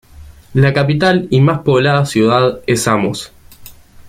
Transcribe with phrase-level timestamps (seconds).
[0.55, 3.31] La capital y más poblada ciudad es Amos.